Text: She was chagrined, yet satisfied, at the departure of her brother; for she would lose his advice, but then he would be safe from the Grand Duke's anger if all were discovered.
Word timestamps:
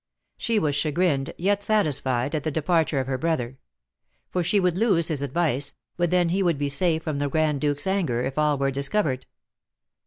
She 0.35 0.57
was 0.57 0.73
chagrined, 0.73 1.31
yet 1.37 1.61
satisfied, 1.61 2.33
at 2.33 2.43
the 2.43 2.49
departure 2.49 2.99
of 2.99 3.05
her 3.05 3.19
brother; 3.19 3.59
for 4.31 4.41
she 4.41 4.59
would 4.59 4.75
lose 4.75 5.09
his 5.09 5.21
advice, 5.21 5.75
but 5.95 6.09
then 6.09 6.29
he 6.29 6.41
would 6.41 6.57
be 6.57 6.69
safe 6.69 7.03
from 7.03 7.19
the 7.19 7.29
Grand 7.29 7.61
Duke's 7.61 7.85
anger 7.85 8.23
if 8.23 8.35
all 8.35 8.57
were 8.57 8.71
discovered. 8.71 9.27